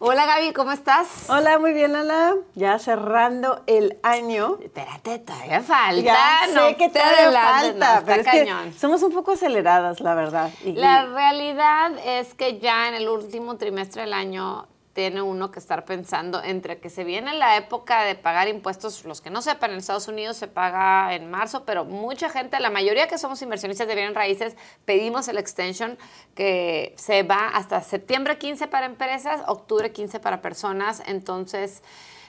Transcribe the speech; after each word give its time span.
Hola 0.00 0.26
Gaby, 0.26 0.52
¿cómo 0.52 0.70
estás? 0.70 1.28
Hola, 1.28 1.58
muy 1.58 1.72
bien, 1.72 1.92
Lala. 1.92 2.34
Ya 2.54 2.78
cerrando 2.78 3.62
el 3.66 3.98
año. 4.04 4.56
Espérate, 4.62 5.18
todavía 5.18 5.60
falta. 5.60 6.00
Ya 6.02 6.46
no 6.54 6.68
sé 6.68 6.76
que 6.76 6.88
te 6.88 7.00
todavía 7.00 7.32
falta, 7.40 8.02
pero 8.06 8.20
es 8.22 8.28
que 8.28 8.38
cañón. 8.44 8.72
somos 8.74 9.02
un 9.02 9.12
poco 9.12 9.32
aceleradas, 9.32 9.98
la 10.00 10.14
verdad. 10.14 10.50
Y- 10.64 10.72
La 10.74 11.04
realidad 11.06 11.92
es 12.04 12.32
que 12.34 12.60
ya 12.60 12.88
en 12.88 12.94
el 12.94 13.08
último 13.08 13.56
trimestre 13.56 14.02
del 14.02 14.12
año 14.12 14.68
tiene 14.98 15.22
uno 15.22 15.52
que 15.52 15.60
estar 15.60 15.84
pensando 15.84 16.42
entre 16.42 16.80
que 16.80 16.90
se 16.90 17.04
viene 17.04 17.32
la 17.32 17.56
época 17.56 18.02
de 18.02 18.16
pagar 18.16 18.48
impuestos, 18.48 19.04
los 19.04 19.20
que 19.20 19.30
no 19.30 19.42
sepan, 19.42 19.70
en 19.70 19.76
Estados 19.76 20.08
Unidos 20.08 20.36
se 20.36 20.48
paga 20.48 21.14
en 21.14 21.30
marzo, 21.30 21.62
pero 21.64 21.84
mucha 21.84 22.28
gente, 22.28 22.58
la 22.58 22.68
mayoría 22.68 23.06
que 23.06 23.16
somos 23.16 23.40
inversionistas 23.40 23.86
de 23.86 23.94
bienes 23.94 24.14
raíces, 24.16 24.56
pedimos 24.84 25.28
el 25.28 25.38
extension 25.38 25.96
que 26.34 26.94
se 26.96 27.22
va 27.22 27.46
hasta 27.46 27.80
septiembre 27.80 28.38
15 28.38 28.66
para 28.66 28.86
empresas, 28.86 29.40
octubre 29.46 29.92
15 29.92 30.18
para 30.18 30.42
personas, 30.42 31.00
entonces 31.06 31.84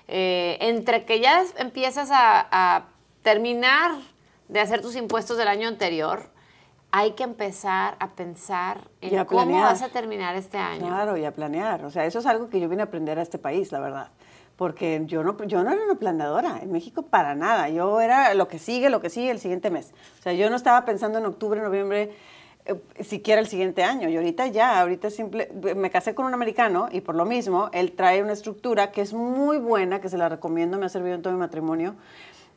eh, 0.07 0.59
entre 0.61 1.05
que 1.05 1.19
ya 1.19 1.43
empiezas 1.57 2.11
a, 2.11 2.47
a 2.51 2.85
terminar 3.23 3.93
de 4.47 4.59
hacer 4.59 4.79
tus 4.81 4.95
impuestos 4.95 5.37
del 5.37 5.47
año 5.47 5.67
anterior, 5.67 6.29
hay 6.91 7.11
que 7.11 7.23
empezar 7.23 7.95
a 7.99 8.09
pensar 8.09 8.89
en 9.01 9.19
a 9.19 9.25
cómo 9.25 9.43
planear. 9.43 9.63
vas 9.63 9.81
a 9.81 9.89
terminar 9.89 10.35
este 10.35 10.57
año. 10.57 10.87
Claro, 10.87 11.17
y 11.17 11.25
a 11.25 11.33
planear. 11.33 11.85
O 11.85 11.91
sea, 11.91 12.05
eso 12.05 12.19
es 12.19 12.25
algo 12.25 12.49
que 12.49 12.59
yo 12.59 12.67
vine 12.67 12.81
a 12.81 12.85
aprender 12.85 13.19
a 13.19 13.21
este 13.21 13.37
país, 13.37 13.71
la 13.71 13.79
verdad. 13.79 14.09
Porque 14.55 15.03
yo 15.05 15.23
no, 15.23 15.41
yo 15.45 15.63
no 15.63 15.71
era 15.71 15.83
una 15.83 15.95
planeadora 15.95 16.59
en 16.61 16.71
México 16.71 17.03
para 17.03 17.35
nada. 17.35 17.69
Yo 17.69 18.01
era 18.01 18.33
lo 18.33 18.47
que 18.47 18.59
sigue, 18.59 18.89
lo 18.89 19.01
que 19.01 19.09
sigue 19.09 19.29
el 19.29 19.39
siguiente 19.39 19.69
mes. 19.69 19.93
O 20.19 20.23
sea, 20.23 20.33
yo 20.33 20.49
no 20.49 20.55
estaba 20.55 20.83
pensando 20.83 21.19
en 21.19 21.25
octubre, 21.25 21.61
noviembre, 21.61 22.11
eh, 22.65 22.75
siquiera 23.03 23.39
el 23.39 23.47
siguiente 23.47 23.83
año. 23.83 24.09
Y 24.09 24.17
ahorita 24.17 24.47
ya, 24.47 24.81
ahorita 24.81 25.11
simple, 25.11 25.49
me 25.75 25.89
casé 25.89 26.15
con 26.15 26.25
un 26.25 26.33
americano 26.33 26.89
y 26.91 27.01
por 27.01 27.15
lo 27.15 27.25
mismo, 27.25 27.69
él 27.71 27.93
trae 27.93 28.21
una 28.21 28.33
estructura 28.33 28.91
que 28.91 29.01
es 29.01 29.13
muy 29.13 29.59
buena, 29.59 30.01
que 30.01 30.09
se 30.09 30.17
la 30.17 30.27
recomiendo, 30.27 30.77
me 30.77 30.87
ha 30.87 30.89
servido 30.89 31.15
en 31.15 31.21
todo 31.21 31.33
mi 31.33 31.39
matrimonio, 31.39 31.95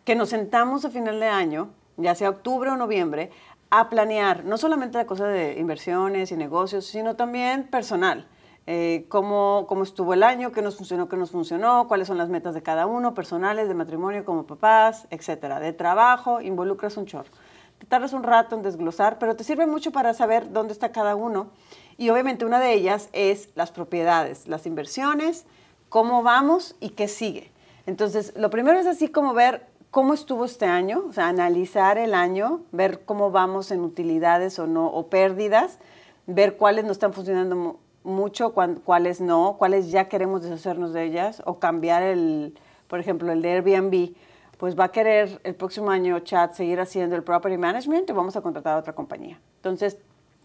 que 0.04 0.14
nos 0.14 0.30
sentamos 0.30 0.84
a 0.84 0.90
final 0.90 1.20
de 1.20 1.28
año, 1.28 1.70
ya 1.96 2.14
sea 2.14 2.30
octubre 2.30 2.70
o 2.70 2.76
noviembre, 2.76 3.30
a 3.74 3.88
planear 3.88 4.44
no 4.44 4.58
solamente 4.58 4.98
la 4.98 5.06
cosa 5.06 5.26
de 5.26 5.58
inversiones 5.58 6.30
y 6.30 6.36
negocios, 6.36 6.84
sino 6.84 7.16
también 7.16 7.64
personal. 7.64 8.28
Eh, 8.66 9.06
cómo, 9.08 9.64
cómo 9.66 9.82
estuvo 9.82 10.12
el 10.12 10.22
año, 10.22 10.52
qué 10.52 10.60
nos 10.60 10.76
funcionó, 10.76 11.08
qué 11.08 11.16
nos 11.16 11.30
funcionó, 11.30 11.88
cuáles 11.88 12.06
son 12.06 12.18
las 12.18 12.28
metas 12.28 12.52
de 12.52 12.62
cada 12.62 12.84
uno, 12.84 13.14
personales, 13.14 13.68
de 13.68 13.74
matrimonio 13.74 14.26
como 14.26 14.44
papás, 14.44 15.06
etcétera. 15.08 15.58
De 15.58 15.72
trabajo, 15.72 16.42
involucras 16.42 16.98
un 16.98 17.06
chorro. 17.06 17.30
Te 17.78 17.86
tardas 17.86 18.12
un 18.12 18.22
rato 18.22 18.54
en 18.56 18.62
desglosar, 18.62 19.18
pero 19.18 19.36
te 19.36 19.42
sirve 19.42 19.64
mucho 19.64 19.90
para 19.90 20.12
saber 20.12 20.52
dónde 20.52 20.74
está 20.74 20.92
cada 20.92 21.16
uno. 21.16 21.48
Y 21.96 22.10
obviamente 22.10 22.44
una 22.44 22.60
de 22.60 22.74
ellas 22.74 23.08
es 23.14 23.48
las 23.54 23.72
propiedades, 23.72 24.48
las 24.48 24.66
inversiones, 24.66 25.46
cómo 25.88 26.22
vamos 26.22 26.76
y 26.78 26.90
qué 26.90 27.08
sigue. 27.08 27.50
Entonces, 27.86 28.34
lo 28.36 28.50
primero 28.50 28.78
es 28.78 28.86
así 28.86 29.08
como 29.08 29.32
ver 29.32 29.66
cómo 29.92 30.14
estuvo 30.14 30.46
este 30.46 30.64
año, 30.64 31.04
o 31.06 31.12
sea, 31.12 31.28
analizar 31.28 31.98
el 31.98 32.14
año, 32.14 32.62
ver 32.72 33.04
cómo 33.04 33.30
vamos 33.30 33.70
en 33.70 33.82
utilidades 33.82 34.58
o 34.58 34.66
no, 34.66 34.86
o 34.86 35.08
pérdidas, 35.08 35.78
ver 36.26 36.56
cuáles 36.56 36.86
no 36.86 36.92
están 36.92 37.12
funcionando 37.12 37.54
mu- 37.54 37.74
mucho, 38.02 38.54
cuáles 38.54 39.20
no, 39.20 39.56
cuáles 39.58 39.90
ya 39.90 40.08
queremos 40.08 40.42
deshacernos 40.42 40.94
de 40.94 41.04
ellas, 41.04 41.42
o 41.44 41.58
cambiar 41.58 42.02
el, 42.02 42.58
por 42.88 43.00
ejemplo, 43.00 43.30
el 43.32 43.42
de 43.42 43.52
Airbnb, 43.52 44.14
pues 44.56 44.78
va 44.78 44.84
a 44.84 44.92
querer 44.92 45.40
el 45.44 45.54
próximo 45.54 45.90
año 45.90 46.18
Chat 46.20 46.54
seguir 46.54 46.80
haciendo 46.80 47.14
el 47.14 47.22
property 47.22 47.58
management 47.58 48.08
y 48.08 48.14
vamos 48.14 48.34
a 48.34 48.40
contratar 48.40 48.76
a 48.76 48.78
otra 48.78 48.94
compañía. 48.94 49.38
Entonces, 49.56 49.98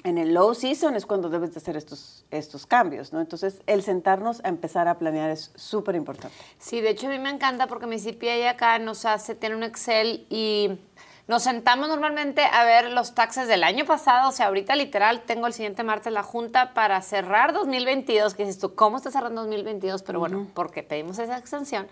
en 0.03 0.17
el 0.17 0.33
low 0.33 0.53
season 0.53 0.95
es 0.95 1.05
cuando 1.05 1.29
debes 1.29 1.53
de 1.53 1.59
hacer 1.59 1.75
estos, 1.75 2.25
estos 2.31 2.65
cambios, 2.65 3.13
¿no? 3.13 3.19
Entonces, 3.19 3.61
el 3.65 3.83
sentarnos 3.83 4.43
a 4.43 4.49
empezar 4.49 4.87
a 4.87 4.97
planear 4.97 5.29
es 5.29 5.51
súper 5.55 5.95
importante. 5.95 6.35
Sí, 6.59 6.81
de 6.81 6.91
hecho 6.91 7.07
a 7.07 7.09
mí 7.09 7.19
me 7.19 7.29
encanta 7.29 7.67
porque 7.67 7.87
mi 7.87 7.99
CPA 7.99 8.49
acá 8.49 8.79
nos 8.79 9.05
hace, 9.05 9.35
tiene 9.35 9.55
un 9.55 9.63
Excel 9.63 10.25
y 10.29 10.79
nos 11.27 11.43
sentamos 11.43 11.89
normalmente 11.89 12.41
a 12.41 12.63
ver 12.63 12.91
los 12.91 13.13
taxes 13.13 13.47
del 13.49 13.63
año 13.63 13.85
pasado, 13.85 14.29
o 14.29 14.31
sea, 14.31 14.47
ahorita 14.47 14.75
literal 14.75 15.23
tengo 15.23 15.47
el 15.47 15.53
siguiente 15.53 15.83
martes 15.83 16.13
la 16.13 16.23
junta 16.23 16.73
para 16.73 17.01
cerrar 17.01 17.51
2022, 17.51 18.33
que 18.33 18.45
dices 18.45 18.59
tú, 18.59 18.75
¿cómo 18.75 18.97
está 18.97 19.11
cerrando 19.11 19.41
2022? 19.41 20.03
Pero 20.03 20.19
bueno, 20.19 20.47
porque 20.53 20.83
pedimos 20.83 21.19
esa 21.19 21.37
extensión. 21.37 21.87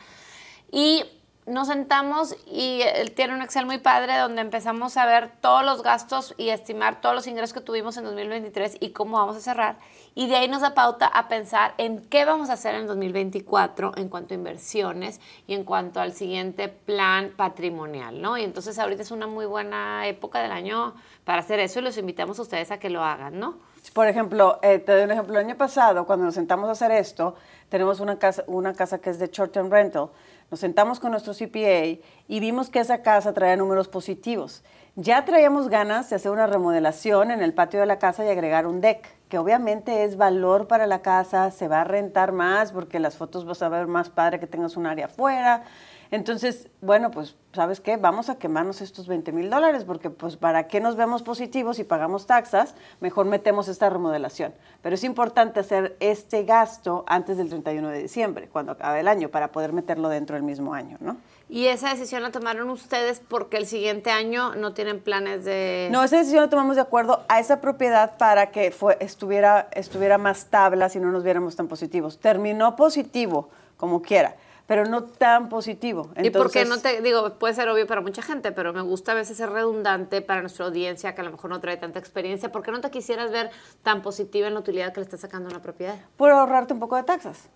Y 0.71 1.03
nos 1.45 1.67
sentamos 1.67 2.35
y 2.47 2.81
él 2.81 3.11
tiene 3.11 3.35
un 3.35 3.43
Excel 3.43 3.67
muy 3.67 3.77
padre 3.77 4.17
donde 4.17 4.41
empezamos 4.41 4.97
a 4.97 5.05
ver 5.05 5.31
todos 5.41 5.63
los 5.63 5.83
gastos 5.83 6.33
y 6.37 6.49
estimar 6.49 7.01
todos 7.01 7.13
los 7.13 7.27
ingresos 7.27 7.53
que 7.53 7.61
tuvimos 7.61 7.97
en 7.97 8.03
2023 8.05 8.77
y 8.79 8.89
cómo 8.89 9.17
vamos 9.17 9.37
a 9.37 9.41
cerrar. 9.41 9.77
Y 10.15 10.27
de 10.27 10.37
ahí 10.37 10.47
nos 10.47 10.61
da 10.61 10.73
pauta 10.73 11.05
a 11.05 11.27
pensar 11.27 11.75
en 11.77 11.99
qué 11.99 12.25
vamos 12.25 12.49
a 12.49 12.53
hacer 12.53 12.73
en 12.73 12.87
2024 12.87 13.93
en 13.97 14.09
cuanto 14.09 14.33
a 14.33 14.37
inversiones 14.37 15.21
y 15.45 15.53
en 15.53 15.65
cuanto 15.65 15.99
al 15.99 16.13
siguiente 16.13 16.67
plan 16.67 17.31
patrimonial, 17.35 18.21
¿no? 18.21 18.39
Y 18.39 18.43
entonces 18.43 18.79
ahorita 18.79 19.03
es 19.03 19.11
una 19.11 19.27
muy 19.27 19.45
buena 19.45 20.07
época 20.07 20.41
del 20.41 20.51
año 20.51 20.95
para 21.25 21.41
hacer 21.41 21.59
eso 21.59 21.79
y 21.79 21.83
los 21.83 21.97
invitamos 21.97 22.39
a 22.39 22.41
ustedes 22.41 22.71
a 22.71 22.79
que 22.79 22.89
lo 22.89 23.03
hagan, 23.03 23.39
¿no? 23.39 23.59
Por 23.93 24.07
ejemplo, 24.07 24.59
eh, 24.61 24.79
te 24.79 24.91
doy 24.91 25.03
un 25.03 25.11
ejemplo. 25.11 25.39
El 25.39 25.45
año 25.45 25.57
pasado, 25.57 26.05
cuando 26.05 26.25
nos 26.25 26.35
sentamos 26.35 26.69
a 26.69 26.73
hacer 26.73 26.91
esto, 26.91 27.35
tenemos 27.69 27.99
una 27.99 28.17
casa, 28.19 28.43
una 28.47 28.73
casa 28.73 28.99
que 28.99 29.09
es 29.09 29.19
de 29.19 29.27
short-term 29.27 29.69
rental. 29.69 30.09
Nos 30.51 30.59
sentamos 30.59 30.99
con 30.99 31.11
nuestro 31.11 31.33
CPA 31.33 31.99
y 32.27 32.39
vimos 32.39 32.69
que 32.69 32.79
esa 32.79 33.01
casa 33.01 33.33
traía 33.33 33.55
números 33.55 33.87
positivos. 33.87 34.63
Ya 34.95 35.25
traíamos 35.25 35.67
ganas 35.67 36.09
de 36.09 36.15
hacer 36.15 36.31
una 36.31 36.47
remodelación 36.47 37.31
en 37.31 37.41
el 37.41 37.53
patio 37.53 37.79
de 37.79 37.85
la 37.85 37.99
casa 37.99 38.23
y 38.23 38.29
agregar 38.29 38.65
un 38.65 38.79
deck, 38.79 39.09
que 39.27 39.37
obviamente 39.37 40.03
es 40.03 40.15
valor 40.15 40.67
para 40.67 40.87
la 40.87 41.01
casa, 41.01 41.51
se 41.51 41.67
va 41.67 41.81
a 41.81 41.83
rentar 41.83 42.31
más 42.31 42.71
porque 42.71 42.99
las 42.99 43.17
fotos 43.17 43.43
vas 43.43 43.61
a 43.61 43.69
ver 43.69 43.87
más 43.87 44.09
padre 44.09 44.39
que 44.39 44.47
tengas 44.47 44.77
un 44.77 44.85
área 44.85 45.07
afuera, 45.07 45.63
Entonces, 46.11 46.69
bueno, 46.81 47.11
pues, 47.11 47.35
¿sabes 47.53 47.79
qué? 47.79 47.97
Vamos 47.97 48.29
a 48.29 48.37
quemarnos 48.37 48.81
estos 48.81 49.07
20 49.07 49.31
mil 49.31 49.49
dólares, 49.49 49.83
porque 49.85 50.09
pues, 50.09 50.37
¿para 50.37 50.67
qué 50.67 50.79
nos 50.79 50.95
vemos 50.95 51.23
positivos 51.23 51.79
y 51.79 51.83
pagamos 51.83 52.27
taxas? 52.27 52.75
Mejor 52.99 53.25
metemos 53.25 53.67
esta 53.67 53.89
remodelación. 53.89 54.53
Pero 54.81 54.95
es 54.95 55.03
importante 55.03 55.59
hacer 55.59 55.95
este 55.99 56.43
gasto 56.43 57.03
antes 57.07 57.37
del 57.37 57.49
31 57.49 57.89
de 57.89 58.01
diciembre, 58.01 58.49
cuando 58.51 58.73
acabe 58.73 58.99
el 58.99 59.07
año, 59.07 59.29
para 59.29 59.51
poder 59.51 59.73
meterlo 59.73 60.09
dentro 60.09 60.35
del 60.35 60.43
mismo 60.43 60.73
año, 60.73 60.97
¿no? 60.99 61.17
¿Y 61.47 61.67
esa 61.67 61.89
decisión 61.89 62.23
la 62.23 62.31
tomaron 62.31 62.69
ustedes 62.71 63.21
porque 63.27 63.57
el 63.57 63.67
siguiente 63.67 64.09
año 64.09 64.55
no 64.55 64.73
tienen 64.73 64.99
planes 64.99 65.45
de...? 65.45 65.89
No, 65.91 66.03
esa 66.03 66.17
decisión 66.17 66.41
la 66.41 66.49
tomamos 66.49 66.75
de 66.75 66.81
acuerdo 66.81 67.23
a 67.27 67.39
esa 67.39 67.61
propiedad 67.61 68.17
para 68.17 68.49
que 68.49 68.71
fue, 68.71 68.97
estuviera, 68.99 69.67
estuviera 69.71 70.17
más 70.17 70.45
tablas 70.45 70.95
y 70.95 70.99
no 70.99 71.11
nos 71.11 71.23
viéramos 71.23 71.55
tan 71.55 71.67
positivos. 71.67 72.17
Terminó 72.19 72.75
positivo, 72.75 73.49
como 73.77 74.01
quiera, 74.01 74.35
pero 74.67 74.85
no 74.85 75.03
tan 75.03 75.49
positivo. 75.49 76.09
¿Y 76.21 76.29
por 76.29 76.51
qué 76.51 76.65
no 76.65 76.79
te...? 76.79 77.01
Digo, 77.01 77.33
puede 77.35 77.53
ser 77.53 77.69
obvio 77.69 77.85
para 77.87 78.01
mucha 78.01 78.21
gente, 78.21 78.51
pero 78.51 78.73
me 78.73 78.81
gusta 78.81 79.11
a 79.11 79.15
veces 79.15 79.37
ser 79.37 79.49
redundante 79.49 80.21
para 80.21 80.41
nuestra 80.41 80.65
audiencia 80.65 81.13
que 81.13 81.21
a 81.21 81.23
lo 81.23 81.31
mejor 81.31 81.49
no 81.49 81.59
trae 81.59 81.77
tanta 81.77 81.99
experiencia. 81.99 82.51
¿Por 82.51 82.63
qué 82.63 82.71
no 82.71 82.81
te 82.81 82.89
quisieras 82.89 83.31
ver 83.31 83.51
tan 83.83 84.01
positiva 84.01 84.47
en 84.47 84.53
la 84.53 84.59
utilidad 84.59 84.93
que 84.93 84.99
le 85.01 85.05
estás 85.05 85.19
sacando 85.19 85.49
a 85.49 85.51
una 85.51 85.61
propiedad? 85.61 85.95
Por 86.17 86.31
ahorrarte 86.31 86.73
un 86.73 86.79
poco 86.79 86.95
de 86.95 87.03
taxas. 87.03 87.49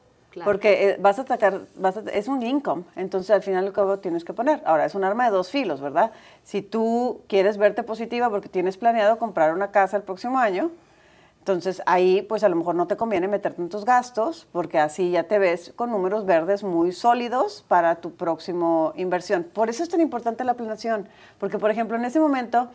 Porque 0.44 0.89
eh, 0.89 0.97
vas 1.00 1.17
a 1.17 1.25
sacar, 1.25 1.61
vas 1.75 1.97
es 2.13 2.27
un 2.27 2.44
income, 2.44 2.83
entonces 2.95 3.31
al 3.31 3.41
final 3.41 3.65
lo 3.65 3.73
que 3.73 3.97
tienes 3.97 4.23
que 4.23 4.33
poner. 4.33 4.61
Ahora, 4.63 4.85
es 4.85 4.94
un 4.94 5.03
arma 5.03 5.25
de 5.25 5.31
dos 5.31 5.50
filos, 5.50 5.81
¿verdad? 5.81 6.11
Si 6.44 6.61
tú 6.61 7.21
quieres 7.27 7.57
verte 7.57 7.81
positiva 7.81 8.29
porque 8.29 8.47
tienes 8.47 8.77
planeado 8.77 9.17
comprar 9.17 9.53
una 9.53 9.71
casa 9.71 9.97
el 9.97 10.03
próximo 10.03 10.38
año, 10.38 10.71
entonces 11.39 11.81
ahí 11.86 12.21
pues 12.21 12.44
a 12.44 12.50
lo 12.50 12.56
mejor 12.56 12.75
no 12.75 12.86
te 12.88 12.95
conviene 12.95 13.27
meter 13.27 13.53
tantos 13.53 13.86
gastos 13.86 14.47
porque 14.51 14.80
así 14.80 15.12
ya 15.12 15.24
te 15.24 15.39
ves 15.39 15.74
con 15.75 15.89
números 15.89 16.25
verdes 16.25 16.63
muy 16.63 16.91
sólidos 16.91 17.65
para 17.68 17.95
tu 17.95 18.12
próximo 18.12 18.94
inversión. 18.95 19.44
Por 19.44 19.69
eso 19.69 19.81
es 19.81 19.89
tan 19.89 20.01
importante 20.01 20.44
la 20.44 20.53
planeación, 20.53 21.07
porque 21.39 21.57
por 21.57 21.71
ejemplo 21.71 21.97
en 21.97 22.06
ese 22.06 22.19
momento 22.19 22.69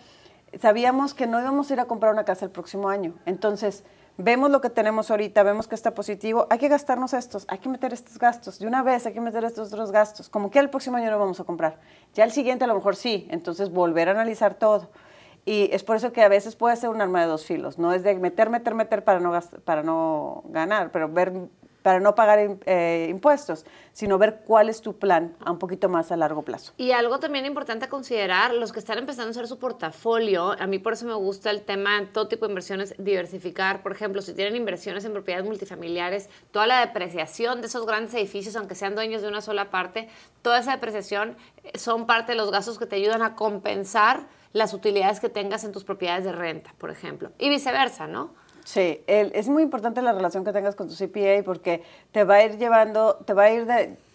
sabíamos 0.61 1.15
que 1.15 1.27
no 1.27 1.41
íbamos 1.41 1.71
a 1.71 1.75
ir 1.75 1.81
a 1.81 1.85
comprar 1.85 2.13
una 2.13 2.25
casa 2.25 2.45
el 2.45 2.51
próximo 2.51 2.89
año. 2.89 3.15
Entonces, 3.27 3.85
vemos 4.17 4.51
lo 4.51 4.61
que 4.61 4.71
tenemos 4.71 5.11
ahorita, 5.11 5.43
vemos 5.43 5.67
que 5.67 5.75
está 5.75 5.95
positivo, 5.95 6.47
hay 6.51 6.59
que 6.59 6.69
gastarnos 6.69 7.15
estos, 7.15 7.45
hay 7.49 7.59
que 7.59 7.69
meter 7.69 7.93
estos 7.93 8.19
gastos, 8.19 8.59
de 8.59 8.67
una 8.67 8.83
vez 8.83 9.07
hay 9.07 9.13
que 9.13 9.21
meter 9.21 9.45
estos 9.45 9.73
otros 9.73 9.91
gastos, 9.91 10.29
como 10.29 10.51
que 10.51 10.61
el 10.61 10.71
próximo 10.71 10.97
año 10.97 11.11
no 11.11 11.19
vamos 11.19 11.41
a 11.41 11.45
comprar, 11.45 11.81
ya 12.15 12.25
el 12.25 12.31
siguiente 12.31 12.65
a 12.65 12.69
lo 12.69 12.75
mejor 12.75 12.97
sí, 12.97 13.27
entonces 13.31 13.71
volver 13.71 14.09
a 14.09 14.13
analizar 14.13 14.55
todo. 14.55 14.91
Y 15.45 15.69
es 15.73 15.83
por 15.83 15.97
eso 15.97 16.13
que 16.13 16.23
a 16.23 16.29
veces 16.29 16.57
puede 16.57 16.77
ser 16.77 16.91
un 16.91 17.01
arma 17.01 17.21
de 17.21 17.27
dos 17.27 17.45
filos, 17.45 17.79
no 17.79 17.93
es 17.93 18.03
de 18.03 18.15
meter, 18.15 18.49
meter, 18.51 18.75
meter 18.75 19.05
para 19.05 19.21
no, 19.21 19.39
para 19.65 19.83
no 19.83 20.43
ganar, 20.49 20.91
pero 20.91 21.09
ver 21.09 21.33
para 21.85 22.01
no 22.01 22.15
pagar 22.15 22.39
eh, 22.65 23.09
impuestos, 23.11 23.67
sino 23.93 24.17
ver 24.17 24.41
cuál 24.47 24.71
es 24.71 24.81
tu 24.81 24.97
plan 24.97 25.37
a 25.45 25.51
un 25.51 25.59
poquito 25.59 25.91
más 25.91 26.11
a 26.11 26.17
largo 26.17 26.41
plazo. 26.41 26.73
Y 26.79 26.93
algo 26.93 27.19
también 27.19 27.45
importante 27.45 27.85
a 27.85 27.91
considerar, 27.91 28.55
los 28.55 28.73
que 28.73 28.79
están 28.79 28.97
empezando 28.97 29.29
a 29.29 29.31
hacer 29.33 29.47
su 29.47 29.59
portafolio, 29.59 30.57
a 30.59 30.67
mí 30.67 30.79
por 30.79 30.95
eso 30.95 31.05
me 31.05 31.13
gusta 31.13 31.51
el 31.51 31.61
tema 31.61 32.01
de 32.01 32.07
todo 32.07 32.27
tipo 32.27 32.47
de 32.47 32.53
inversiones, 32.53 32.95
diversificar, 32.97 33.83
por 33.83 33.93
ejemplo, 33.93 34.23
si 34.23 34.33
tienen 34.33 34.57
inversiones 34.57 35.05
en 35.05 35.13
propiedades 35.13 35.47
multifamiliares, 35.47 36.31
toda 36.53 36.67
la 36.67 36.81
depreciación 36.81 37.61
de 37.61 37.67
esos 37.67 37.85
grandes 37.85 38.15
edificios, 38.15 38.57
aunque 38.57 38.77
sean 38.77 38.95
dueños 38.95 39.21
de 39.21 39.29
una 39.29 39.43
sola 39.43 39.69
parte, 39.69 40.09
toda 40.41 40.61
esa 40.61 40.73
depreciación 40.73 41.37
eh, 41.65 41.79
son 41.79 42.07
parte 42.07 42.33
de 42.33 42.39
los 42.39 42.51
gastos 42.51 42.79
que 42.79 42.87
te 42.87 42.97
ayudan 42.97 43.21
a 43.21 43.35
compensar 43.35 44.27
las 44.55 44.73
utilidades 44.73 45.21
que 45.21 45.29
tengas 45.29 45.65
en 45.65 45.73
tus 45.73 45.85
propiedades 45.85 46.25
de 46.25 46.33
renta, 46.33 46.73
por 46.79 46.91
ejemplo, 46.91 47.31
y 47.39 47.51
viceversa, 47.51 48.07
¿no? 48.07 48.31
Sí, 48.65 49.03
es 49.07 49.47
muy 49.51 49.63
importante 49.63 50.01
la 50.01 50.15
relación 50.15 50.43
que 50.43 50.53
tengas 50.53 50.75
con 50.75 50.89
tu 50.89 50.95
CPA 50.95 51.43
porque 51.45 51.83
te 52.13 52.25
va 52.25 52.37
a 52.37 52.45
ir 52.45 52.57
llevando, 52.57 53.17
te 53.27 53.35
va 53.35 53.43
a 53.43 53.51
ir 53.51 53.67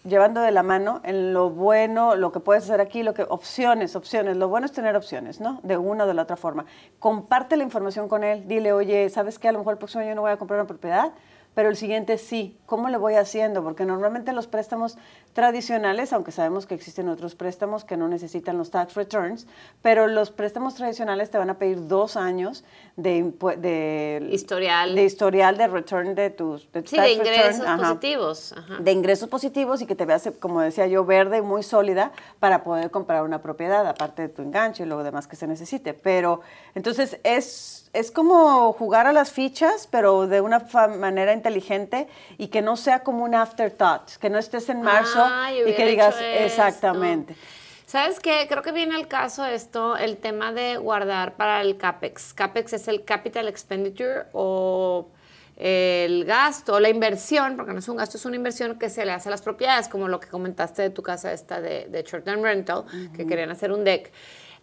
llevando 0.02 0.40
de 0.40 0.50
la 0.50 0.64
mano 0.64 1.00
en 1.04 1.32
lo 1.32 1.50
bueno, 1.50 2.16
lo 2.16 2.32
que 2.32 2.40
puedes 2.40 2.64
hacer 2.64 2.80
aquí, 2.80 3.04
lo 3.04 3.14
que 3.14 3.22
opciones, 3.22 3.94
opciones. 3.94 4.36
Lo 4.36 4.48
bueno 4.48 4.66
es 4.66 4.72
tener 4.72 4.96
opciones, 4.96 5.40
¿no? 5.40 5.60
De 5.62 5.76
una 5.76 6.02
o 6.02 6.06
de 6.08 6.14
la 6.14 6.22
otra 6.22 6.36
forma. 6.36 6.64
Comparte 6.98 7.56
la 7.56 7.62
información 7.62 8.08
con 8.08 8.24
él. 8.24 8.48
Dile, 8.48 8.72
oye, 8.72 9.08
¿sabes 9.08 9.38
qué? 9.38 9.46
A 9.46 9.52
lo 9.52 9.58
mejor 9.58 9.74
el 9.74 9.78
próximo 9.78 10.02
año 10.02 10.16
no 10.16 10.22
voy 10.22 10.32
a 10.32 10.36
comprar 10.36 10.58
una 10.58 10.66
propiedad 10.66 11.12
pero 11.54 11.68
el 11.68 11.76
siguiente 11.76 12.18
sí. 12.18 12.56
¿Cómo 12.66 12.88
le 12.88 12.96
voy 12.96 13.14
haciendo? 13.14 13.62
Porque 13.62 13.84
normalmente 13.84 14.32
los 14.32 14.46
préstamos 14.46 14.96
tradicionales, 15.32 16.12
aunque 16.12 16.32
sabemos 16.32 16.66
que 16.66 16.74
existen 16.74 17.08
otros 17.08 17.34
préstamos 17.34 17.84
que 17.84 17.96
no 17.96 18.08
necesitan 18.08 18.58
los 18.58 18.70
tax 18.70 18.94
returns, 18.94 19.46
pero 19.82 20.06
los 20.06 20.30
préstamos 20.30 20.74
tradicionales 20.74 21.30
te 21.30 21.38
van 21.38 21.50
a 21.50 21.58
pedir 21.58 21.86
dos 21.86 22.16
años 22.16 22.64
de, 22.96 23.32
de 23.58 24.28
historial 24.30 24.94
de 24.94 25.04
historial 25.04 25.56
de 25.56 25.68
return 25.68 26.14
de 26.14 26.30
tus 26.30 26.70
de 26.72 26.86
sí, 26.86 26.96
de 26.96 27.12
ingresos 27.12 27.64
positivos 27.64 28.54
de 28.80 28.92
ingresos 28.92 29.28
positivos 29.28 29.82
y 29.82 29.86
que 29.86 29.94
te 29.94 30.04
veas 30.04 30.30
como 30.38 30.60
decía 30.60 30.86
yo 30.86 31.04
verde 31.04 31.42
muy 31.42 31.62
sólida 31.62 32.12
para 32.40 32.62
poder 32.64 32.90
comprar 32.90 33.22
una 33.22 33.40
propiedad 33.40 33.86
aparte 33.86 34.22
de 34.22 34.28
tu 34.28 34.42
enganche 34.42 34.82
y 34.82 34.86
lo 34.86 35.02
demás 35.02 35.26
que 35.26 35.36
se 35.36 35.46
necesite 35.46 35.94
pero 35.94 36.40
entonces 36.74 37.18
es 37.22 37.89
es 37.92 38.10
como 38.10 38.72
jugar 38.72 39.06
a 39.06 39.12
las 39.12 39.32
fichas, 39.32 39.88
pero 39.90 40.26
de 40.26 40.40
una 40.40 40.64
manera 40.98 41.32
inteligente 41.32 42.08
y 42.38 42.48
que 42.48 42.62
no 42.62 42.76
sea 42.76 43.02
como 43.02 43.24
un 43.24 43.34
afterthought, 43.34 44.16
que 44.20 44.30
no 44.30 44.38
estés 44.38 44.68
en 44.68 44.82
marzo 44.82 45.26
y 45.66 45.72
que 45.72 45.86
digas 45.86 46.16
exactamente. 46.20 47.34
¿Sabes 47.86 48.20
qué? 48.20 48.46
Creo 48.48 48.62
que 48.62 48.70
viene 48.70 48.94
al 48.94 49.08
caso 49.08 49.44
esto, 49.44 49.96
el 49.96 50.16
tema 50.16 50.52
de 50.52 50.76
guardar 50.76 51.34
para 51.34 51.60
el 51.60 51.76
CAPEX. 51.76 52.34
CAPEX 52.34 52.74
es 52.74 52.86
el 52.86 53.04
Capital 53.04 53.48
Expenditure 53.48 54.26
o 54.32 55.08
el 55.62 56.24
gasto, 56.24 56.80
la 56.80 56.88
inversión, 56.88 57.54
porque 57.54 57.74
no 57.74 57.80
es 57.80 57.88
un 57.88 57.98
gasto, 57.98 58.16
es 58.16 58.24
una 58.24 58.36
inversión 58.36 58.78
que 58.78 58.88
se 58.88 59.04
le 59.04 59.12
hace 59.12 59.28
a 59.28 59.30
las 59.30 59.42
propiedades, 59.42 59.88
como 59.88 60.08
lo 60.08 60.18
que 60.18 60.26
comentaste 60.28 60.80
de 60.80 60.88
tu 60.88 61.02
casa 61.02 61.34
esta 61.34 61.60
de, 61.60 61.86
de 61.86 62.02
short 62.02 62.24
term 62.24 62.42
rental, 62.42 62.84
que 63.14 63.26
querían 63.26 63.50
hacer 63.50 63.70
un 63.70 63.84
deck. 63.84 64.10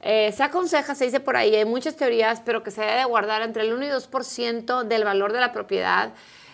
Eh, 0.01 0.31
se 0.31 0.41
aconseja, 0.41 0.95
se 0.95 1.05
dice 1.05 1.19
por 1.19 1.37
ahí, 1.37 1.53
hay 1.55 1.65
muchas 1.65 1.95
teorías, 1.95 2.41
pero 2.43 2.63
que 2.63 2.71
se 2.71 2.81
debe 2.81 3.05
guardar 3.05 3.43
entre 3.43 3.61
el 3.61 3.73
1 3.73 3.85
y 3.85 3.89
2% 3.89 4.83
del 4.83 5.03
valor 5.03 5.33
de 5.33 5.39
la 5.39 5.51
propiedad, 5.51 6.13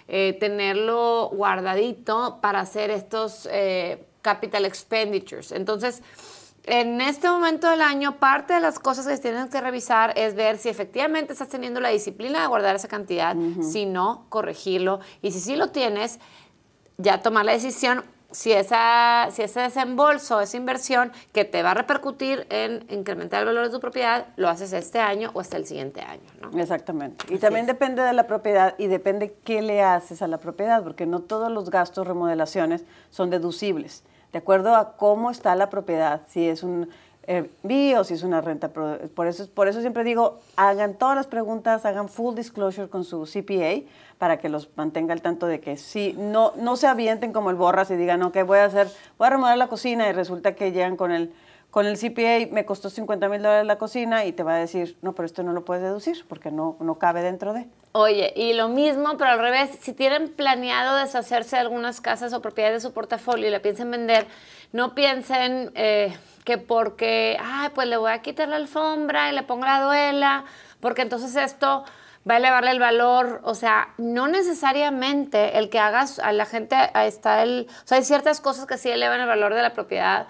eh, 0.09 0.35
tenerlo 0.37 1.29
guardadito 1.29 2.39
para 2.41 2.59
hacer 2.59 2.89
estos 2.89 3.47
eh, 3.49 4.03
capital 4.21 4.65
expenditures. 4.65 5.53
Entonces, 5.53 6.03
en 6.65 7.01
este 7.01 7.29
momento 7.29 7.69
del 7.69 7.81
año, 7.81 8.17
parte 8.19 8.53
de 8.53 8.59
las 8.59 8.79
cosas 8.79 9.05
que 9.05 9.17
tienes 9.17 9.49
que 9.49 9.59
revisar 9.59 10.13
es 10.17 10.33
ver 10.33 10.57
si 10.57 10.69
efectivamente 10.69 11.33
estás 11.33 11.49
teniendo 11.49 11.79
la 11.79 11.89
disciplina 11.89 12.41
de 12.41 12.47
guardar 12.47 12.75
esa 12.75 12.87
cantidad, 12.87 13.35
si 13.61 13.85
no, 13.85 14.25
corregirlo. 14.29 14.99
Y 15.21 15.31
si 15.31 15.39
sí 15.39 15.55
lo 15.55 15.71
tienes, 15.71 16.19
ya 16.97 17.21
tomar 17.21 17.45
la 17.45 17.51
decisión 17.51 18.03
si, 18.33 18.51
esa, 18.51 19.27
si 19.31 19.43
ese 19.43 19.61
desembolso, 19.61 20.41
esa 20.41 20.57
inversión 20.57 21.11
que 21.31 21.45
te 21.45 21.63
va 21.63 21.71
a 21.71 21.73
repercutir 21.75 22.47
en 22.49 22.85
incrementar 22.89 23.41
el 23.41 23.45
valor 23.45 23.65
de 23.65 23.71
tu 23.71 23.79
propiedad, 23.79 24.27
lo 24.35 24.49
haces 24.49 24.73
este 24.73 24.99
año 24.99 25.29
o 25.33 25.39
hasta 25.39 25.57
el 25.57 25.65
siguiente 25.65 26.01
año. 26.01 26.23
¿no? 26.41 26.59
Exactamente. 26.59 27.25
Y 27.33 27.37
también 27.37 27.67
depende 27.67 28.01
de 28.01 28.13
la 28.13 28.25
propiedad 28.25 28.73
y 28.77 28.87
depende 28.87 29.35
qué 29.43 29.61
le 29.61 29.81
haces 29.83 30.21
a 30.21 30.27
la 30.27 30.39
propiedad, 30.39 30.83
porque 30.83 31.05
no 31.05 31.19
todos 31.19 31.51
los 31.51 31.69
gastos, 31.69 32.07
remodelaciones 32.07 32.83
son 33.11 33.29
deducibles. 33.29 34.03
De 34.33 34.39
acuerdo 34.39 34.75
a 34.75 34.97
cómo 34.97 35.31
está 35.31 35.55
la 35.55 35.69
propiedad, 35.69 36.21
si 36.27 36.49
es 36.49 36.63
un 36.63 36.89
Airbnb 37.27 37.99
o 37.99 38.03
si 38.03 38.15
es 38.15 38.23
una 38.23 38.41
renta. 38.41 38.69
Por 38.69 39.27
eso, 39.27 39.47
por 39.49 39.67
eso 39.67 39.79
siempre 39.81 40.03
digo, 40.03 40.39
hagan 40.55 40.95
todas 40.95 41.15
las 41.15 41.27
preguntas, 41.27 41.85
hagan 41.85 42.09
full 42.09 42.35
disclosure 42.35 42.89
con 42.89 43.03
su 43.03 43.23
CPA 43.23 43.87
para 44.17 44.37
que 44.37 44.49
los 44.49 44.69
mantenga 44.75 45.13
al 45.13 45.21
tanto 45.21 45.47
de 45.47 45.59
que 45.59 45.77
sí, 45.77 46.15
no, 46.17 46.53
no 46.57 46.75
se 46.75 46.87
avienten 46.87 47.31
como 47.31 47.49
el 47.49 47.55
borras 47.55 47.91
y 47.91 47.95
digan, 47.95 48.21
ok, 48.23 48.37
voy 48.45 48.59
a 48.59 48.65
hacer, 48.65 48.87
voy 49.17 49.27
a 49.27 49.29
remodelar 49.29 49.57
la 49.57 49.67
cocina 49.67 50.09
y 50.09 50.13
resulta 50.13 50.55
que 50.55 50.71
llegan 50.71 50.97
con 50.97 51.11
el, 51.11 51.33
con 51.71 51.85
el 51.85 51.97
CPA, 51.97 52.51
me 52.51 52.65
costó 52.65 52.89
50 52.89 53.29
mil 53.29 53.41
dólares 53.41 53.65
la 53.65 53.77
cocina 53.77 54.25
y 54.25 54.31
te 54.31 54.43
va 54.43 54.55
a 54.55 54.57
decir, 54.57 54.97
no, 55.01 55.13
pero 55.13 55.25
esto 55.25 55.43
no 55.43 55.53
lo 55.53 55.63
puedes 55.65 55.83
deducir 55.83 56.25
porque 56.27 56.51
no, 56.51 56.77
no 56.79 56.95
cabe 56.95 57.21
dentro 57.21 57.53
de. 57.53 57.67
Oye, 57.95 58.33
y 58.35 58.53
lo 58.53 58.69
mismo, 58.69 59.17
pero 59.19 59.29
al 59.29 59.39
revés, 59.39 59.69
si 59.79 59.93
tienen 59.93 60.27
planeado 60.29 60.97
deshacerse 60.97 61.57
de 61.57 61.61
algunas 61.61 62.01
casas 62.01 62.33
o 62.33 62.41
propiedades 62.41 62.81
de 62.81 62.87
su 62.89 62.91
portafolio 62.91 63.47
y 63.47 63.51
la 63.51 63.61
piensan 63.61 63.91
vender, 63.91 64.25
no 64.71 64.95
piensen 64.95 65.71
eh, 65.75 66.17
que 66.43 66.57
porque, 66.57 67.37
ay, 67.39 67.69
pues 67.75 67.87
le 67.87 67.97
voy 67.97 68.11
a 68.11 68.23
quitar 68.23 68.49
la 68.49 68.55
alfombra 68.55 69.29
y 69.29 69.35
le 69.35 69.43
pongo 69.43 69.65
la 69.65 69.79
duela, 69.79 70.43
porque 70.79 71.03
entonces 71.03 71.35
esto 71.35 71.85
va 72.27 72.33
a 72.33 72.37
elevarle 72.37 72.71
el 72.71 72.79
valor. 72.79 73.41
O 73.43 73.53
sea, 73.53 73.89
no 73.99 74.27
necesariamente 74.27 75.59
el 75.59 75.69
que 75.69 75.77
hagas 75.77 76.17
a 76.17 76.31
la 76.31 76.47
gente, 76.47 76.75
está 76.95 77.43
el, 77.43 77.67
o 77.69 77.87
sea, 77.87 77.99
hay 77.99 78.03
ciertas 78.03 78.41
cosas 78.41 78.65
que 78.65 78.79
sí 78.79 78.89
elevan 78.89 79.21
el 79.21 79.27
valor 79.27 79.53
de 79.53 79.61
la 79.61 79.75
propiedad, 79.75 80.25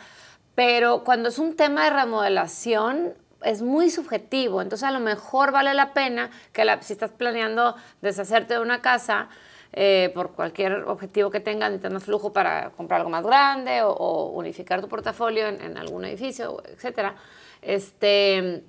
pero 0.56 1.06
cuando 1.06 1.30
es 1.30 1.40
un 1.40 1.56
tema 1.56 1.86
de 1.86 1.92
remodelación, 1.92 3.14
es 3.44 3.62
muy 3.62 3.90
subjetivo, 3.90 4.62
entonces 4.62 4.88
a 4.88 4.92
lo 4.92 5.00
mejor 5.00 5.52
vale 5.52 5.74
la 5.74 5.94
pena 5.94 6.30
que 6.52 6.64
si 6.82 6.94
estás 6.94 7.12
planeando 7.12 7.76
deshacerte 8.02 8.56
de 8.56 8.60
una 8.60 8.82
casa 8.82 9.30
eh, 9.74 10.12
por 10.14 10.34
cualquier 10.34 10.84
objetivo 10.84 11.32
que 11.32 11.40
tengas, 11.40 11.70
necesitas 11.72 11.94
más 11.94 12.04
flujo 12.04 12.32
para 12.32 12.70
comprar 12.72 13.00
algo 13.00 13.10
más 13.10 13.26
grande 13.26 13.82
o, 13.82 14.28
unificar 14.34 14.82
tu 14.82 14.88
portafolio 14.88 15.48
en, 15.48 15.78
algún 15.78 16.06
edificio, 16.06 16.62
etcétera, 16.68 17.16
este, 17.62 18.64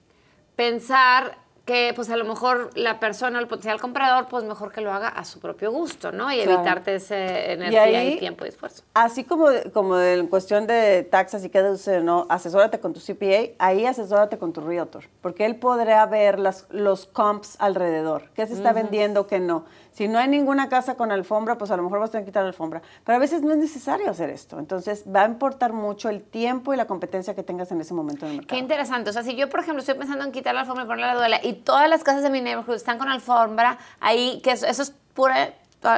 pensar 0.57 1.44
que 1.65 1.93
pues 1.97 2.11
a 2.11 2.17
lo 2.17 2.25
mejor 2.27 2.71
la 2.75 3.01
persona, 3.01 3.39
el 3.39 3.47
potencial 3.49 3.81
comprador, 3.81 4.27
pues 4.29 4.45
mejor 4.45 4.71
que 4.71 4.81
lo 4.83 4.93
haga 4.93 5.09
a 5.09 5.25
su 5.25 5.41
propio 5.41 5.71
gusto, 5.73 6.13
¿no? 6.13 6.31
Y 6.31 6.37
Claro. 6.43 6.53
evitarte 6.59 6.95
ese 6.97 7.53
energía 7.53 7.91
y, 7.91 7.95
ahí- 7.95 8.19
tiempo 8.19 8.45
y 8.45 8.49
esfuerzo. 8.49 8.83
Así 8.93 9.25
como, 9.25 9.47
como 9.73 9.99
en 9.99 10.27
cuestión 10.27 10.67
de 10.67 11.03
taxas 11.11 11.43
y 11.45 11.49
qué 11.49 11.63
deducir, 11.63 12.03
no, 12.03 12.27
asesórate 12.29 12.81
con 12.81 12.93
tu 12.93 13.01
CPA, 13.01 13.55
ahí 13.59 13.87
asesórate 13.87 14.37
con 14.39 14.53
tu 14.53 14.61
realtor, 14.61 15.05
porque 15.23 15.47
él 15.47 15.57
podrá 15.57 16.05
ver 16.07 16.39
las, 16.39 16.67
los 16.71 17.07
comps 17.07 17.57
alrededor, 17.59 18.29
qué 18.35 18.47
se 18.47 18.53
está 18.55 18.73
vendiendo, 18.75 19.27
qué 19.27 19.41
no. 19.41 19.65
Si 19.93 20.09
no 20.09 20.19
hay 20.19 20.27
ninguna 20.27 20.69
casa 20.69 20.97
con 20.97 21.13
alfombra, 21.13 21.57
pues 21.57 21.71
a 21.71 21.77
lo 21.77 21.85
mejor 21.85 22.01
vas 22.01 22.09
a 22.09 22.13
tener 22.13 22.25
que 22.25 22.31
quitar 22.33 22.43
la 22.43 22.49
alfombra. 22.49 22.83
Pero 23.05 23.15
a 23.15 23.21
veces 23.21 23.43
no 23.43 23.53
es 23.53 23.59
necesario 23.59 24.11
hacer 24.11 24.29
esto. 24.29 24.59
Entonces 24.59 25.05
va 25.07 25.23
a 25.23 25.27
importar 25.27 25.73
mucho 25.73 26.09
el 26.09 26.21
tiempo 26.25 26.75
y 26.75 26.77
la 26.77 26.87
competencia 26.89 27.37
que 27.37 27.45
tengas 27.45 27.71
en 27.71 27.81
ese 27.81 27.95
momento 27.95 28.27
en 28.27 28.33
el 28.33 28.39
Qué 28.39 28.41
mercado. 28.41 28.61
interesante. 28.61 29.11
O 29.11 29.13
sea, 29.13 29.23
si 29.23 29.37
yo, 29.37 29.49
por 29.49 29.61
ejemplo, 29.61 29.79
estoy 29.79 29.95
pensando 29.95 30.25
en 30.25 30.33
quitar 30.33 30.53
la 30.53 30.63
alfombra 30.63 30.83
y 30.83 30.87
ponerle 30.89 31.07
la 31.07 31.15
duela 31.15 31.41
y 31.45 31.53
todas 31.55 31.89
las 31.89 32.05
casas 32.05 32.23
de 32.23 32.31
mi 32.31 32.41
neighborhood 32.41 32.77
están 32.77 32.99
con 32.99 33.09
alfombra, 33.09 33.79
ahí, 34.01 34.41
que 34.43 34.53
eso, 34.53 34.67
eso 34.67 34.83
es 34.83 34.93
pura 35.15 35.55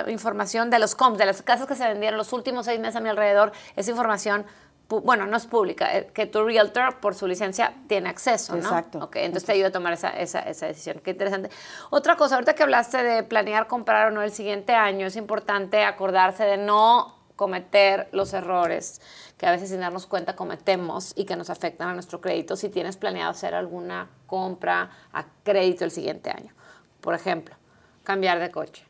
información 0.09 0.71
de 0.71 0.79
los 0.79 0.95
comps, 0.95 1.19
de 1.19 1.27
las 1.27 1.43
casas 1.43 1.67
que 1.67 1.75
se 1.75 1.87
vendieron 1.87 2.19
los 2.19 2.33
últimos 2.33 2.67
seis 2.67 2.81
meses 2.81 2.97
a 2.97 3.01
mi 3.01 3.09
alrededor, 3.09 3.53
esa 3.77 3.91
información, 3.91 4.45
bueno, 4.89 5.27
no 5.27 5.37
es 5.37 5.47
pública, 5.47 5.97
eh, 5.97 6.11
que 6.13 6.27
tu 6.27 6.45
realtor, 6.45 6.99
por 7.01 7.15
su 7.15 7.27
licencia, 7.27 7.73
tiene 7.89 8.09
acceso, 8.09 8.55
¿no? 8.55 8.61
Exacto. 8.61 8.99
Ok, 8.99 9.17
entonces 9.17 9.45
te 9.45 9.53
ayuda 9.53 9.69
a 9.69 9.73
tomar 9.73 9.93
esa, 9.93 10.11
esa, 10.11 10.41
esa 10.41 10.67
decisión. 10.67 11.01
Qué 11.03 11.11
interesante. 11.11 11.51
Otra 11.91 12.17
cosa, 12.17 12.37
ahorita 12.37 12.55
que 12.55 12.63
hablaste 12.63 13.03
de 13.03 13.23
planear 13.23 13.67
comprar 13.67 14.09
o 14.09 14.11
no 14.11 14.23
el 14.23 14.33
siguiente 14.33 14.75
año, 14.75 15.07
es 15.07 15.17
importante 15.17 15.85
acordarse 15.85 16.45
de 16.45 16.57
no 16.57 17.16
cometer 17.37 18.09
los 18.13 18.33
errores 18.33 19.01
que 19.37 19.47
a 19.47 19.51
veces 19.51 19.69
sin 19.69 19.81
darnos 19.81 20.07
cuenta 20.07 20.35
cometemos 20.35 21.13
y 21.15 21.27
que 21.27 21.37
nos 21.37 21.51
afectan 21.51 21.89
a 21.89 21.95
nuestro 21.95 22.21
crédito 22.21 22.57
si 22.57 22.69
tienes 22.71 22.97
planeado 22.97 23.31
hacer 23.31 23.55
alguna 23.55 24.09
compra 24.27 24.91
a 25.13 25.27
crédito 25.45 25.85
el 25.85 25.91
siguiente 25.91 26.31
año. 26.31 26.53
Por 27.01 27.15
ejemplo, 27.15 27.55
cambiar 28.03 28.41
de 28.41 28.51
coche. 28.51 28.85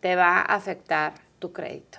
Te 0.00 0.16
va 0.16 0.40
a 0.40 0.42
afectar 0.42 1.14
tu 1.38 1.52
crédito. 1.52 1.98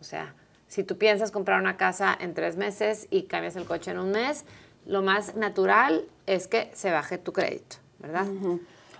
O 0.00 0.04
sea, 0.04 0.34
si 0.68 0.84
tú 0.84 0.98
piensas 0.98 1.30
comprar 1.30 1.60
una 1.60 1.76
casa 1.76 2.16
en 2.20 2.34
tres 2.34 2.56
meses 2.56 3.08
y 3.10 3.24
cambias 3.24 3.56
el 3.56 3.64
coche 3.64 3.90
en 3.90 3.98
un 3.98 4.12
mes, 4.12 4.44
lo 4.86 5.02
más 5.02 5.34
natural 5.34 6.04
es 6.26 6.46
que 6.46 6.70
se 6.74 6.90
baje 6.90 7.18
tu 7.18 7.32
crédito, 7.32 7.76
¿verdad? 7.98 8.26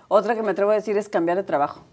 Otra 0.07 0.35
que 0.35 0.43
me 0.43 0.51
atrevo 0.51 0.71
a 0.71 0.75
decir 0.75 0.97
es 0.97 1.09
cambiar 1.09 1.37
de 1.37 1.43
trabajo. 1.43 1.83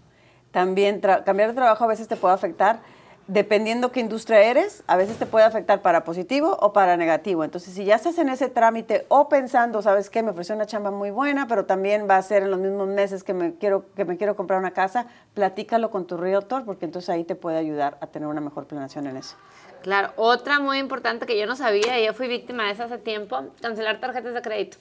También 0.51 0.99
cambiar 0.99 1.49
de 1.49 1.55
trabajo 1.55 1.83
a 1.83 1.87
veces 1.87 2.07
te 2.07 2.15
puede 2.15 2.33
afectar, 2.33 2.81
dependiendo 3.29 3.91
qué 3.91 3.99
industria 3.99 4.41
eres, 4.41 4.83
a 4.87 4.97
veces 4.97 5.17
te 5.17 5.27
puede 5.27 5.45
afectar 5.45 5.83
para 5.83 6.03
positivo 6.03 6.57
o 6.61 6.73
para 6.73 6.97
negativo. 6.97 7.43
Entonces, 7.43 7.75
si 7.75 7.85
ya 7.85 7.95
estás 7.95 8.17
en 8.17 8.27
ese 8.27 8.49
trámite 8.49 9.05
o 9.07 9.29
pensando, 9.29 9.83
¿sabes 9.83 10.09
qué? 10.09 10.23
Me 10.23 10.31
ofreció 10.31 10.55
una 10.55 10.65
chamba 10.65 10.89
muy 10.89 11.11
buena, 11.11 11.47
pero 11.47 11.65
también 11.65 12.07
va 12.09 12.17
a 12.17 12.21
ser 12.23 12.41
en 12.41 12.49
los 12.49 12.59
mismos 12.59 12.87
meses 12.87 13.23
que 13.23 13.35
me 13.35 13.53
quiero, 13.53 13.85
que 13.95 14.03
me 14.03 14.17
quiero 14.17 14.35
comprar 14.35 14.59
una 14.59 14.71
casa, 14.71 15.05
platícalo 15.35 15.91
con 15.91 16.05
tu 16.05 16.17
realtor, 16.17 16.65
porque 16.65 16.85
entonces 16.85 17.09
ahí 17.09 17.23
te 17.23 17.35
puede 17.35 17.57
ayudar 17.57 17.99
a 18.01 18.07
tener 18.07 18.27
una 18.27 18.41
mejor 18.41 18.65
planeación 18.65 19.05
en 19.05 19.17
eso. 19.17 19.35
Claro, 19.83 20.11
otra 20.15 20.59
muy 20.59 20.79
importante 20.79 21.27
que 21.27 21.39
yo 21.39 21.45
no 21.45 21.55
sabía 21.55 21.99
y 21.99 22.07
yo 22.07 22.13
fui 22.13 22.27
víctima 22.27 22.65
de 22.65 22.71
eso 22.71 22.83
hace 22.83 22.97
tiempo, 22.97 23.37
cancelar 23.61 23.99
tarjetas 23.99 24.33
de 24.33 24.41
crédito. 24.41 24.77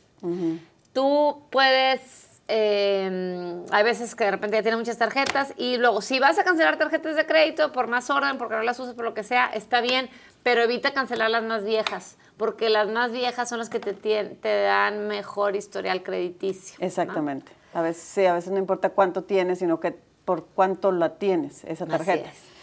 Tú 0.95 1.43
puedes, 1.51 2.38
eh, 2.49 3.63
hay 3.71 3.85
veces 3.85 4.15
que 4.15 4.25
de 4.25 4.31
repente 4.31 4.57
ya 4.57 4.63
tienes 4.63 4.79
muchas 4.79 4.97
tarjetas 4.97 5.53
y 5.57 5.77
luego 5.77 6.01
si 6.01 6.19
vas 6.19 6.39
a 6.39 6.45
cancelar 6.45 6.79
tarjetas 6.79 7.15
de 7.15 7.27
crédito 7.27 7.73
por 7.73 7.89
más 7.89 8.09
orden, 8.09 8.39
porque 8.39 8.57
no 8.57 8.63
las 8.63 8.81
usas, 8.81 8.95
por 8.95 9.05
lo 9.05 9.13
que 9.13 9.23
sea, 9.23 9.47
está 9.47 9.83
bien, 9.83 10.09
pero 10.43 10.63
evita 10.63 10.93
cancelar 10.93 11.31
las 11.31 11.45
más 11.45 11.63
viejas, 11.63 12.17
porque 12.39 12.71
las 12.71 12.89
más 12.89 13.13
viejas 13.13 13.51
son 13.51 13.59
las 13.59 13.69
que 13.69 13.81
te, 13.81 13.93
te 13.93 14.63
dan 14.63 15.09
mejor 15.09 15.57
historial 15.57 16.03
crediticio. 16.03 16.77
¿no? 16.81 16.87
Exactamente. 16.87 17.53
A 17.75 17.83
veces 17.83 18.03
sí, 18.03 18.25
a 18.25 18.33
veces 18.33 18.51
no 18.51 18.59
importa 18.59 18.91
cuánto 18.91 19.25
tienes, 19.25 19.59
sino 19.59 19.79
que 19.79 19.95
por 20.25 20.47
cuánto 20.47 20.91
la 20.91 21.17
tienes, 21.17 21.65
esa 21.65 21.87
tarjeta. 21.87 22.29
Así 22.29 22.39
es. 22.45 22.58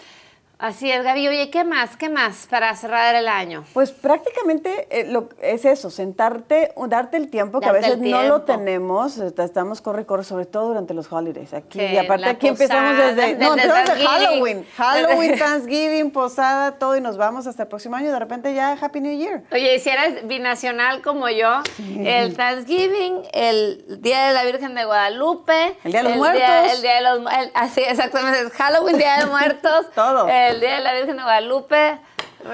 Así 0.58 0.90
es, 0.90 1.04
Gaby. 1.04 1.28
Oye, 1.28 1.50
¿qué 1.50 1.64
más? 1.66 1.98
¿Qué 1.98 2.08
más 2.10 2.48
para 2.50 2.74
cerrar 2.76 3.14
el 3.16 3.28
año? 3.28 3.66
Pues 3.74 3.92
prácticamente 3.92 4.88
eh, 4.90 5.06
lo, 5.06 5.30
es 5.42 5.66
eso, 5.66 5.90
sentarte, 5.90 6.74
darte 6.88 7.18
el 7.18 7.30
tiempo 7.30 7.60
que 7.60 7.68
a 7.68 7.72
veces 7.74 7.98
no 7.98 8.24
lo 8.24 8.44
tenemos, 8.44 9.18
est- 9.18 9.38
estamos 9.40 9.82
corre 9.82 10.04
y 10.04 10.06
corre, 10.06 10.24
sobre 10.24 10.46
todo 10.46 10.70
durante 10.70 10.94
los 10.94 11.12
holidays. 11.12 11.54
Aquí, 11.54 11.80
Sí, 11.80 11.86
y 11.86 11.98
aparte 11.98 12.28
aquí 12.30 12.48
empezamos 12.48 12.94
posada, 12.94 13.14
desde, 13.14 13.36
desde 13.36 13.46
no, 13.46 13.52
empezamos 13.54 13.98
de. 14.00 14.06
Halloween, 14.06 14.66
Halloween, 14.78 15.36
Thanksgiving, 15.40 16.12
posada, 16.12 16.72
todo 16.80 16.96
y 16.96 17.02
nos 17.02 17.18
vamos 17.18 17.48
hasta 17.48 17.64
el 17.64 17.68
próximo 17.70 17.98
año, 17.98 18.12
de 18.12 18.20
repente 18.20 18.54
ya 18.54 18.78
Happy 18.80 19.02
New 19.02 19.18
Year. 19.18 19.44
Oye, 19.52 19.76
y 19.76 19.80
si 19.80 19.90
eres 19.90 20.26
binacional 20.28 21.02
como 21.02 21.28
yo, 21.30 21.62
el 22.00 22.36
Thanksgiving, 22.36 23.24
el 23.34 24.02
Día 24.02 24.28
de 24.28 24.34
la 24.34 24.44
Virgen 24.46 24.74
de 24.74 24.86
Guadalupe, 24.86 25.76
El 25.84 25.92
Día 25.92 26.02
de 26.04 26.04
los 26.04 26.14
Día, 26.14 26.18
Muertos. 26.18 26.76
el 26.76 26.82
Día 26.82 26.96
de 26.96 27.02
los 27.02 27.20
el- 27.34 27.52
así 27.54 27.82
exactamente, 27.82 28.50
Halloween, 28.52 28.98
Día 28.98 29.18
de 29.20 29.26
Muertos, 29.36 29.88
Todo. 29.94 30.28
El 30.50 30.60
Día 30.60 30.75
de 30.75 30.82
la 30.82 30.94
Virgen 30.94 31.18
de 31.18 31.24
Guadalupe, 31.24 32.00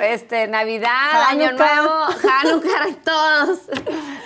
este 0.01 0.48
Navidad, 0.48 1.24
Año 1.27 1.48
Hanukkah. 1.48 1.75
Nuevo, 1.75 1.93
Hanukkah, 2.41 2.88
todos. 3.03 3.60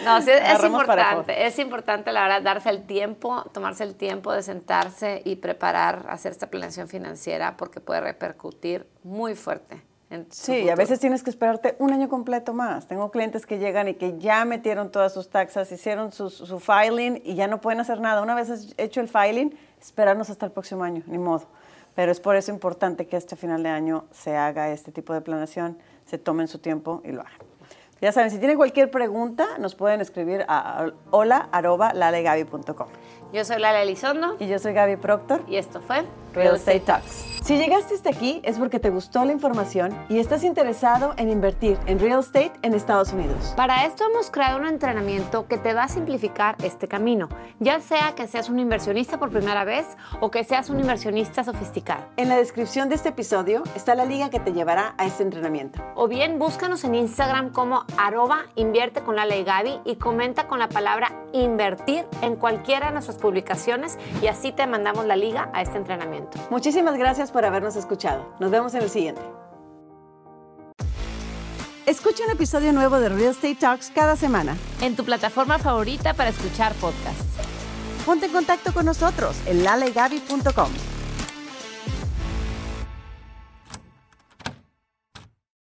No, 0.03 0.21
sí, 0.21 0.29
es 0.29 0.63
importante, 0.63 1.47
es 1.47 1.57
importante 1.57 2.11
la 2.11 2.23
verdad 2.23 2.41
darse 2.43 2.69
el 2.69 2.85
tiempo, 2.85 3.43
tomarse 3.53 3.83
el 3.83 3.95
tiempo 3.95 4.31
de 4.33 4.43
sentarse 4.43 5.21
y 5.25 5.37
preparar, 5.37 6.05
hacer 6.09 6.31
esta 6.31 6.47
planeación 6.47 6.87
financiera 6.87 7.57
porque 7.57 7.79
puede 7.79 8.01
repercutir 8.01 8.87
muy 9.03 9.33
fuerte. 9.33 9.81
En 10.11 10.27
Sí, 10.31 10.57
y 10.57 10.69
a 10.69 10.75
veces 10.75 10.99
tienes 10.99 11.23
que 11.23 11.31
esperarte 11.31 11.75
un 11.79 11.91
año 11.91 12.07
completo 12.07 12.53
más. 12.53 12.87
Tengo 12.87 13.09
clientes 13.09 13.47
que 13.47 13.57
llegan 13.57 13.87
y 13.87 13.95
que 13.95 14.19
ya 14.19 14.45
metieron 14.45 14.91
todas 14.91 15.11
sus 15.15 15.31
taxas, 15.31 15.71
hicieron 15.71 16.11
su, 16.11 16.29
su 16.29 16.59
filing 16.59 17.19
y 17.25 17.33
ya 17.33 17.47
no 17.47 17.59
pueden 17.59 17.79
hacer 17.79 17.99
nada. 17.99 18.21
Una 18.21 18.35
vez 18.35 18.75
hecho 18.77 19.01
el 19.01 19.07
filing, 19.09 19.57
esperarnos 19.81 20.29
hasta 20.29 20.45
el 20.45 20.51
próximo 20.51 20.83
año, 20.83 21.01
ni 21.07 21.17
modo. 21.17 21.47
Pero 21.95 22.11
es 22.11 22.19
por 22.19 22.35
eso 22.35 22.51
importante 22.51 23.07
que 23.07 23.17
este 23.17 23.35
final 23.35 23.63
de 23.63 23.69
año 23.69 24.05
se 24.11 24.35
haga 24.35 24.69
este 24.71 24.91
tipo 24.91 25.13
de 25.13 25.21
planeación, 25.21 25.77
se 26.05 26.17
tomen 26.17 26.47
su 26.47 26.59
tiempo 26.59 27.01
y 27.05 27.11
lo 27.11 27.21
hagan. 27.21 27.54
Ya 28.01 28.11
saben, 28.11 28.29
si 28.29 28.39
tienen 28.39 28.57
cualquier 28.57 28.91
pregunta, 28.91 29.45
nos 29.57 29.73
pueden 29.73 30.01
escribir 30.01 30.45
a 30.47 30.91
hola.lalegaby.com. 31.11 32.87
Yo 33.33 33.43
soy 33.43 33.59
Lala 33.59 33.81
Elizondo 33.81 34.37
Y 34.39 34.47
yo 34.47 34.59
soy 34.59 34.73
Gaby 34.73 34.97
Proctor. 34.97 35.41
y 35.47 35.55
esto 35.57 35.81
fue 35.81 36.05
Real 36.33 36.55
Estate 36.55 36.81
Talks. 36.81 37.25
Si 37.45 37.57
llegaste 37.57 37.93
hasta 37.95 38.09
aquí 38.09 38.41
es 38.43 38.57
porque 38.57 38.79
te 38.79 38.89
gustó 38.89 39.23
la 39.23 39.31
información 39.31 39.95
y 40.09 40.19
estás 40.19 40.43
interesado 40.43 41.13
en 41.17 41.29
invertir 41.29 41.77
en 41.85 41.99
real 41.99 42.19
estate 42.19 42.51
en 42.63 42.73
Estados 42.73 43.13
Unidos. 43.13 43.53
Para 43.55 43.85
esto 43.85 44.03
hemos 44.09 44.31
creado 44.31 44.57
un 44.59 44.65
entrenamiento 44.65 45.47
que 45.47 45.57
te 45.57 45.73
va 45.73 45.83
a 45.83 45.87
simplificar 45.87 46.55
este 46.63 46.87
camino, 46.87 47.29
ya 47.59 47.79
sea 47.81 48.13
que 48.15 48.27
seas 48.27 48.49
un 48.49 48.57
inversionista 48.59 49.19
por 49.19 49.29
primera 49.29 49.63
vez 49.63 49.85
o 50.21 50.31
que 50.31 50.43
seas 50.43 50.69
un 50.69 50.79
inversionista 50.79 51.43
sofisticado. 51.43 52.03
En 52.17 52.29
la 52.29 52.35
descripción 52.37 52.89
de 52.89 52.95
este 52.95 53.09
episodio 53.09 53.61
está 53.75 53.93
la 53.95 54.05
liga 54.05 54.29
que 54.29 54.39
te 54.39 54.51
llevará 54.51 54.95
a 54.97 55.05
este 55.05 55.23
entrenamiento. 55.23 55.81
O 55.95 56.07
bien 56.07 56.39
búscanos 56.39 56.83
en 56.83 56.95
Instagram 56.95 57.51
como 57.51 57.84
arroba 57.97 58.45
invierte 58.55 59.01
con 59.01 59.15
Lala 59.15 59.35
y 59.35 59.43
Gaby 59.43 59.79
y 59.85 59.95
comenta 59.95 60.47
con 60.47 60.59
la 60.59 60.69
palabra 60.69 61.11
invertir 61.33 62.05
en 62.21 62.35
cualquiera 62.35 62.87
de 62.87 62.93
nuestras 62.93 63.17
publicaciones 63.17 63.97
y 64.21 64.27
así 64.27 64.51
te 64.51 64.67
mandamos 64.67 65.05
la 65.05 65.15
liga 65.15 65.49
a 65.53 65.61
este 65.61 65.77
entrenamiento. 65.77 66.37
Muchísimas 66.49 66.97
gracias 66.97 67.31
por 67.31 67.45
habernos 67.45 67.75
escuchado. 67.75 68.33
Nos 68.39 68.51
vemos 68.51 68.73
en 68.73 68.81
el 68.83 68.89
siguiente. 68.89 69.21
Escucha 71.85 72.23
un 72.25 72.31
episodio 72.31 72.73
nuevo 72.73 72.99
de 72.99 73.09
Real 73.09 73.31
Estate 73.31 73.55
Talks 73.55 73.91
cada 73.93 74.15
semana. 74.15 74.57
En 74.81 74.95
tu 74.95 75.05
plataforma 75.05 75.59
favorita 75.59 76.15
para 76.15 76.31
escuchar 76.31 76.73
podcasts. 76.73 77.23
Ponte 78.05 78.25
en 78.25 78.31
contacto 78.31 78.73
con 78.73 78.85
nosotros 78.85 79.35
en 79.45 79.63
lalegaby.com. 79.63 80.94